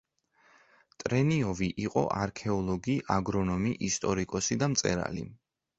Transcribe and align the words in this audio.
ტრენიოვი 1.03 1.69
იყო 1.83 2.05
არქეოლოგი, 2.23 2.97
აგრონომი, 3.19 3.79
ისტორიკოსი 3.91 4.63
და 4.65 4.73
მწერალი. 4.75 5.33